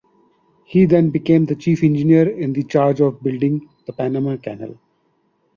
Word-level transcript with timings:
He 0.63 0.85
then 0.85 1.11
became 1.11 1.45
the 1.45 1.55
chief 1.55 1.83
engineer 1.83 2.27
in 2.27 2.55
charge 2.67 2.99
of 3.01 3.21
building 3.21 3.69
the 3.85 3.93
Panama 3.93 4.37
Canal. 4.37 4.79